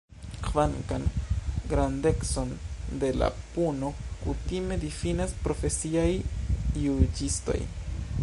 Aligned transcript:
Kvankam 0.45 1.03
grandecon 1.73 2.53
de 3.03 3.11
la 3.19 3.27
puno 3.57 3.91
kutime 4.23 4.77
difinas 4.85 5.35
profesiaj 5.45 6.09
juĝistoj. 6.87 7.59